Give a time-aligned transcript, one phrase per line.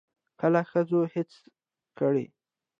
[0.39, 1.39] کله ښځو هڅه
[1.97, 2.25] کړې